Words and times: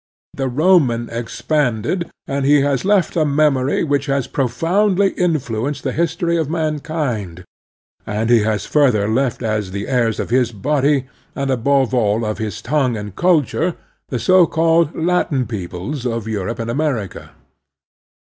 The 0.33 0.47
Roman 0.47 1.11
expanded, 1.11 2.09
and 2.25 2.43
he 2.43 2.61
has 2.61 2.83
left 2.83 3.15
a 3.15 3.23
memory 3.23 3.83
which 3.83 4.07
has 4.07 4.27
profoimdly 4.27 5.13
influenced 5.15 5.83
the 5.83 5.91
history 5.91 6.37
of 6.37 6.49
mankind, 6.49 7.43
and 8.07 8.27
he 8.31 8.41
has* 8.41 8.65
further 8.65 9.07
left 9.07 9.43
as 9.43 9.69
the 9.69 9.87
heirs 9.87 10.19
of 10.19 10.31
his 10.31 10.51
body, 10.51 11.05
and, 11.35 11.51
above 11.51 11.93
all, 11.93 12.25
of 12.25 12.39
his 12.39 12.63
tongue 12.63 12.97
and 12.97 13.15
culture, 13.15 13.75
the 14.09 14.17
so 14.17 14.47
called 14.47 14.95
Latin 14.97 15.45
peoples 15.45 16.03
of 16.03 16.27
Europe 16.27 16.57
and 16.57 16.71
America. 16.71 17.33